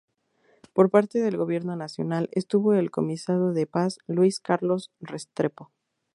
[0.73, 5.69] Por parte del Gobierno Nacional estuvo el Comisionado de Paz, Luis Carlos Restrepo.